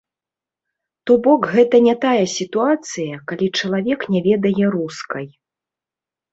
[1.09, 5.33] То бок, гэта не тая сітуацыя, калі чалавек не ведае рускай.